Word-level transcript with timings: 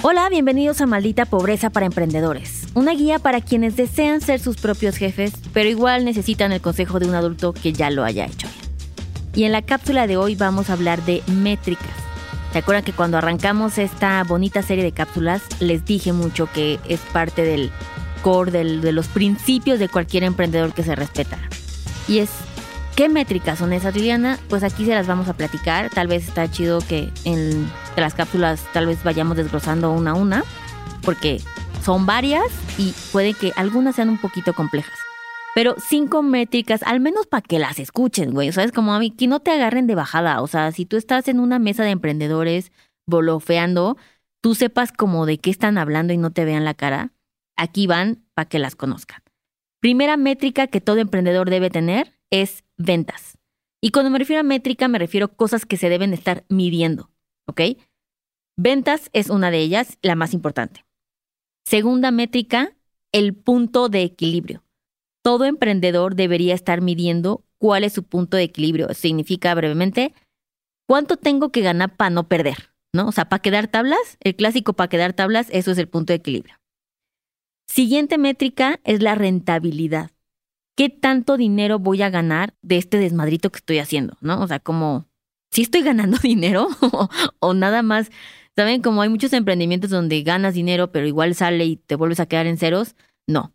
Hola, 0.00 0.28
bienvenidos 0.28 0.80
a 0.80 0.86
Maldita 0.86 1.26
Pobreza 1.26 1.70
para 1.70 1.86
Emprendedores, 1.86 2.68
una 2.74 2.94
guía 2.94 3.18
para 3.18 3.40
quienes 3.40 3.74
desean 3.74 4.20
ser 4.20 4.38
sus 4.38 4.56
propios 4.56 4.96
jefes, 4.96 5.32
pero 5.52 5.68
igual 5.68 6.04
necesitan 6.04 6.52
el 6.52 6.60
consejo 6.60 7.00
de 7.00 7.08
un 7.08 7.16
adulto 7.16 7.52
que 7.52 7.72
ya 7.72 7.90
lo 7.90 8.04
haya 8.04 8.26
hecho. 8.26 8.46
Y 9.34 9.42
en 9.42 9.50
la 9.50 9.62
cápsula 9.62 10.06
de 10.06 10.16
hoy 10.16 10.36
vamos 10.36 10.70
a 10.70 10.74
hablar 10.74 11.04
de 11.04 11.20
métricas. 11.26 11.90
¿Se 12.52 12.58
acuerdan 12.58 12.84
que 12.84 12.92
cuando 12.92 13.18
arrancamos 13.18 13.76
esta 13.78 14.22
bonita 14.22 14.62
serie 14.62 14.84
de 14.84 14.92
cápsulas 14.92 15.42
les 15.58 15.84
dije 15.84 16.12
mucho 16.12 16.48
que 16.52 16.78
es 16.88 17.00
parte 17.12 17.42
del 17.42 17.72
core, 18.22 18.52
de 18.52 18.92
los 18.92 19.08
principios 19.08 19.80
de 19.80 19.88
cualquier 19.88 20.22
emprendedor 20.22 20.74
que 20.74 20.84
se 20.84 20.94
respeta? 20.94 21.38
Y 22.06 22.20
es 22.20 22.30
¿Qué 22.98 23.08
métricas 23.08 23.60
son 23.60 23.72
esas, 23.72 23.94
Liliana? 23.94 24.40
Pues 24.48 24.64
aquí 24.64 24.84
se 24.84 24.92
las 24.92 25.06
vamos 25.06 25.28
a 25.28 25.36
platicar. 25.36 25.88
Tal 25.88 26.08
vez 26.08 26.26
está 26.26 26.50
chido 26.50 26.80
que 26.80 27.12
en 27.24 27.70
las 27.96 28.12
cápsulas 28.12 28.66
tal 28.72 28.86
vez 28.86 29.04
vayamos 29.04 29.36
desglosando 29.36 29.92
una 29.92 30.10
a 30.10 30.14
una, 30.14 30.42
porque 31.02 31.40
son 31.84 32.06
varias 32.06 32.42
y 32.76 32.92
puede 33.12 33.34
que 33.34 33.52
algunas 33.54 33.94
sean 33.94 34.08
un 34.08 34.18
poquito 34.18 34.52
complejas. 34.52 34.98
Pero 35.54 35.76
cinco 35.78 36.24
métricas, 36.24 36.82
al 36.82 36.98
menos 36.98 37.28
para 37.28 37.40
que 37.40 37.60
las 37.60 37.78
escuchen, 37.78 38.32
güey. 38.32 38.48
O 38.48 38.52
sea, 38.52 38.64
es 38.64 38.72
como 38.72 38.92
a 38.92 38.98
mí, 38.98 39.12
que 39.12 39.28
no 39.28 39.38
te 39.38 39.52
agarren 39.52 39.86
de 39.86 39.94
bajada. 39.94 40.42
O 40.42 40.48
sea, 40.48 40.72
si 40.72 40.84
tú 40.84 40.96
estás 40.96 41.28
en 41.28 41.38
una 41.38 41.60
mesa 41.60 41.84
de 41.84 41.90
emprendedores 41.90 42.72
bolofeando, 43.06 43.96
tú 44.40 44.56
sepas 44.56 44.90
como 44.90 45.24
de 45.24 45.38
qué 45.38 45.50
están 45.50 45.78
hablando 45.78 46.14
y 46.14 46.16
no 46.16 46.32
te 46.32 46.44
vean 46.44 46.64
la 46.64 46.74
cara. 46.74 47.12
Aquí 47.56 47.86
van 47.86 48.24
para 48.34 48.48
que 48.48 48.58
las 48.58 48.74
conozcan. 48.74 49.22
Primera 49.78 50.16
métrica 50.16 50.66
que 50.66 50.80
todo 50.80 50.96
emprendedor 50.96 51.48
debe 51.48 51.70
tener 51.70 52.18
es 52.30 52.64
ventas. 52.78 53.38
Y 53.80 53.90
cuando 53.90 54.10
me 54.10 54.18
refiero 54.18 54.40
a 54.40 54.44
métrica, 54.44 54.88
me 54.88 54.98
refiero 54.98 55.26
a 55.26 55.36
cosas 55.36 55.66
que 55.66 55.76
se 55.76 55.88
deben 55.88 56.12
estar 56.14 56.44
midiendo, 56.48 57.10
¿ok? 57.46 57.60
Ventas 58.56 59.10
es 59.12 59.30
una 59.30 59.50
de 59.50 59.58
ellas, 59.58 59.98
la 60.02 60.16
más 60.16 60.34
importante. 60.34 60.84
Segunda 61.64 62.10
métrica, 62.10 62.76
el 63.12 63.34
punto 63.34 63.88
de 63.88 64.02
equilibrio. 64.02 64.64
Todo 65.22 65.44
emprendedor 65.44 66.14
debería 66.14 66.54
estar 66.54 66.80
midiendo 66.80 67.44
cuál 67.58 67.84
es 67.84 67.92
su 67.92 68.04
punto 68.04 68.36
de 68.36 68.44
equilibrio. 68.44 68.92
Significa 68.94 69.54
brevemente, 69.54 70.14
¿cuánto 70.88 71.16
tengo 71.16 71.52
que 71.52 71.60
ganar 71.60 71.96
para 71.96 72.10
no 72.10 72.28
perder? 72.28 72.70
¿No? 72.92 73.08
O 73.08 73.12
sea, 73.12 73.28
para 73.28 73.42
quedar 73.42 73.68
tablas, 73.68 74.16
el 74.20 74.34
clásico 74.34 74.72
para 74.72 74.88
quedar 74.88 75.12
tablas, 75.12 75.48
eso 75.50 75.70
es 75.70 75.78
el 75.78 75.88
punto 75.88 76.12
de 76.12 76.16
equilibrio. 76.16 76.56
Siguiente 77.68 78.16
métrica 78.16 78.80
es 78.84 79.02
la 79.02 79.14
rentabilidad. 79.14 80.10
¿Qué 80.78 80.88
tanto 80.90 81.36
dinero 81.36 81.80
voy 81.80 82.02
a 82.02 82.08
ganar 82.08 82.54
de 82.62 82.76
este 82.76 82.98
desmadrito 82.98 83.50
que 83.50 83.56
estoy 83.56 83.78
haciendo? 83.80 84.16
¿No? 84.20 84.40
O 84.40 84.46
sea, 84.46 84.60
como, 84.60 85.08
¿sí 85.50 85.62
estoy 85.62 85.82
ganando 85.82 86.18
dinero 86.22 86.68
o, 87.40 87.52
nada 87.52 87.82
más? 87.82 88.12
¿Saben? 88.54 88.80
Como 88.80 89.02
hay 89.02 89.08
muchos 89.08 89.32
emprendimientos 89.32 89.90
donde 89.90 90.22
ganas 90.22 90.54
dinero, 90.54 90.92
pero 90.92 91.08
igual 91.08 91.34
sale 91.34 91.64
y 91.64 91.76
te 91.76 91.96
vuelves 91.96 92.20
a 92.20 92.26
quedar 92.26 92.46
en 92.46 92.58
ceros. 92.58 92.94
No. 93.26 93.52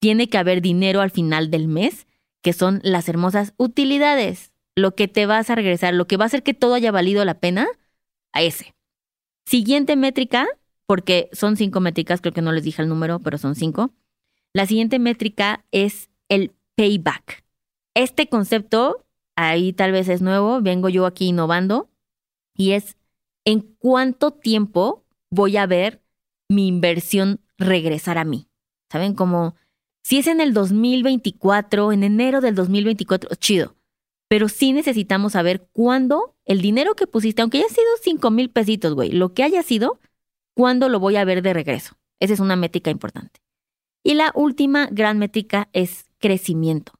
Tiene 0.00 0.30
que 0.30 0.38
haber 0.38 0.62
dinero 0.62 1.02
al 1.02 1.10
final 1.10 1.50
del 1.50 1.68
mes, 1.68 2.06
que 2.42 2.54
son 2.54 2.80
las 2.82 3.06
hermosas 3.06 3.52
utilidades. 3.58 4.54
Lo 4.74 4.94
que 4.94 5.08
te 5.08 5.26
vas 5.26 5.50
a 5.50 5.54
regresar, 5.54 5.92
lo 5.92 6.06
que 6.06 6.16
va 6.16 6.24
a 6.24 6.26
hacer 6.26 6.42
que 6.42 6.54
todo 6.54 6.72
haya 6.72 6.90
valido 6.90 7.22
la 7.26 7.38
pena, 7.38 7.66
a 8.32 8.40
ese. 8.40 8.74
Siguiente 9.46 9.94
métrica, 9.94 10.48
porque 10.86 11.28
son 11.34 11.58
cinco 11.58 11.80
métricas, 11.80 12.22
creo 12.22 12.32
que 12.32 12.40
no 12.40 12.52
les 12.52 12.64
dije 12.64 12.80
el 12.80 12.88
número, 12.88 13.20
pero 13.20 13.36
son 13.36 13.56
cinco. 13.56 13.92
La 14.54 14.64
siguiente 14.64 14.98
métrica 14.98 15.66
es 15.70 16.08
el 16.30 16.54
payback. 16.76 17.44
Este 17.94 18.28
concepto 18.28 19.04
ahí 19.36 19.72
tal 19.72 19.92
vez 19.92 20.08
es 20.08 20.22
nuevo, 20.22 20.60
vengo 20.60 20.88
yo 20.88 21.06
aquí 21.06 21.26
innovando 21.26 21.90
y 22.56 22.72
es 22.72 22.96
en 23.44 23.60
cuánto 23.78 24.30
tiempo 24.30 25.04
voy 25.30 25.56
a 25.56 25.66
ver 25.66 26.02
mi 26.48 26.68
inversión 26.68 27.40
regresar 27.58 28.18
a 28.18 28.24
mí. 28.24 28.48
¿Saben? 28.90 29.14
Como 29.14 29.54
si 30.02 30.18
es 30.18 30.26
en 30.26 30.40
el 30.40 30.52
2024, 30.52 31.92
en 31.92 32.04
enero 32.04 32.40
del 32.40 32.54
2024, 32.54 33.34
chido. 33.36 33.76
Pero 34.28 34.48
sí 34.48 34.72
necesitamos 34.72 35.32
saber 35.32 35.68
cuándo 35.72 36.36
el 36.44 36.60
dinero 36.60 36.94
que 36.94 37.06
pusiste, 37.06 37.42
aunque 37.42 37.58
haya 37.58 37.68
sido 37.68 37.86
5 38.02 38.30
mil 38.30 38.50
pesitos, 38.50 38.94
güey, 38.94 39.12
lo 39.12 39.32
que 39.32 39.42
haya 39.42 39.62
sido, 39.62 40.00
cuándo 40.54 40.88
lo 40.88 41.00
voy 41.00 41.16
a 41.16 41.24
ver 41.24 41.42
de 41.42 41.52
regreso. 41.52 41.96
Esa 42.20 42.34
es 42.34 42.40
una 42.40 42.56
métrica 42.56 42.90
importante. 42.90 43.40
Y 44.02 44.14
la 44.14 44.32
última 44.34 44.88
gran 44.90 45.18
métrica 45.18 45.68
es 45.72 46.06
crecimiento. 46.22 46.92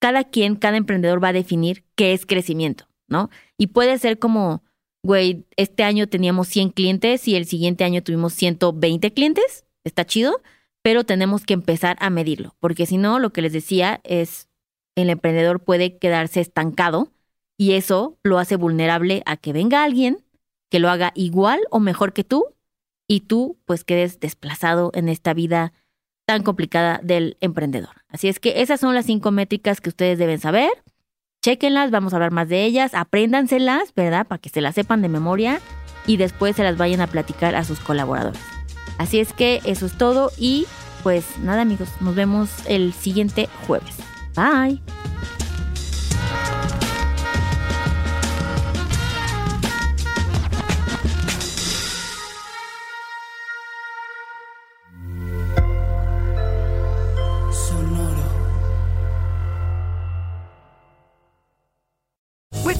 Cada 0.00 0.24
quien, 0.24 0.56
cada 0.56 0.76
emprendedor 0.76 1.22
va 1.22 1.28
a 1.28 1.32
definir 1.32 1.84
qué 1.94 2.12
es 2.12 2.26
crecimiento, 2.26 2.88
¿no? 3.06 3.30
Y 3.56 3.68
puede 3.68 3.98
ser 3.98 4.18
como, 4.18 4.64
güey, 5.04 5.44
este 5.56 5.84
año 5.84 6.08
teníamos 6.08 6.48
100 6.48 6.70
clientes 6.70 7.28
y 7.28 7.36
el 7.36 7.44
siguiente 7.44 7.84
año 7.84 8.02
tuvimos 8.02 8.32
120 8.32 9.12
clientes, 9.12 9.64
está 9.84 10.04
chido, 10.04 10.42
pero 10.82 11.04
tenemos 11.04 11.44
que 11.44 11.54
empezar 11.54 11.96
a 12.00 12.10
medirlo, 12.10 12.56
porque 12.58 12.86
si 12.86 12.96
no, 12.96 13.18
lo 13.18 13.30
que 13.30 13.42
les 13.42 13.52
decía 13.52 14.00
es, 14.02 14.48
el 14.96 15.10
emprendedor 15.10 15.60
puede 15.60 15.98
quedarse 15.98 16.40
estancado 16.40 17.12
y 17.56 17.72
eso 17.72 18.18
lo 18.22 18.38
hace 18.38 18.56
vulnerable 18.56 19.22
a 19.26 19.36
que 19.36 19.52
venga 19.52 19.84
alguien 19.84 20.24
que 20.70 20.78
lo 20.78 20.90
haga 20.90 21.12
igual 21.14 21.60
o 21.70 21.80
mejor 21.80 22.12
que 22.12 22.24
tú 22.24 22.46
y 23.08 23.20
tú 23.20 23.58
pues 23.64 23.84
quedes 23.84 24.20
desplazado 24.20 24.90
en 24.94 25.08
esta 25.08 25.34
vida 25.34 25.72
tan 26.28 26.42
complicada 26.42 27.00
del 27.02 27.38
emprendedor. 27.40 28.02
Así 28.10 28.28
es 28.28 28.38
que 28.38 28.60
esas 28.60 28.80
son 28.80 28.94
las 28.94 29.06
cinco 29.06 29.30
métricas 29.30 29.80
que 29.80 29.88
ustedes 29.88 30.18
deben 30.18 30.38
saber. 30.38 30.68
Chequenlas, 31.42 31.90
vamos 31.90 32.12
a 32.12 32.16
hablar 32.16 32.32
más 32.32 32.50
de 32.50 32.66
ellas, 32.66 32.92
apréndanselas, 32.92 33.94
¿verdad? 33.94 34.26
Para 34.26 34.38
que 34.38 34.50
se 34.50 34.60
las 34.60 34.74
sepan 34.74 35.00
de 35.00 35.08
memoria 35.08 35.58
y 36.06 36.18
después 36.18 36.54
se 36.54 36.64
las 36.64 36.76
vayan 36.76 37.00
a 37.00 37.06
platicar 37.06 37.54
a 37.54 37.64
sus 37.64 37.80
colaboradores. 37.80 38.42
Así 38.98 39.20
es 39.20 39.32
que 39.32 39.62
eso 39.64 39.86
es 39.86 39.96
todo 39.96 40.30
y 40.36 40.66
pues 41.02 41.38
nada 41.38 41.62
amigos, 41.62 41.88
nos 42.02 42.14
vemos 42.14 42.50
el 42.66 42.92
siguiente 42.92 43.48
jueves. 43.66 43.96
Bye. 44.34 44.82